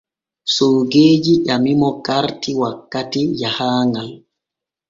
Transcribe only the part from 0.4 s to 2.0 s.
Soogeeji ƴamimo